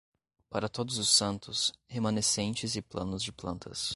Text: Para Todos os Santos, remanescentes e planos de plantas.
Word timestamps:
Para 0.49 0.67
Todos 0.67 0.97
os 0.97 1.09
Santos, 1.09 1.71
remanescentes 1.87 2.75
e 2.75 2.81
planos 2.81 3.21
de 3.21 3.31
plantas. 3.31 3.79